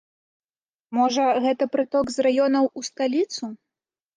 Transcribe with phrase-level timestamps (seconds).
[0.99, 3.43] Можа, гэта прыток з раёнаў у сталіцу?